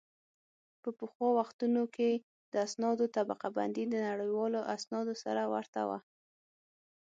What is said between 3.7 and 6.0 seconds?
د نړیوالو اسنادو سره ورته وه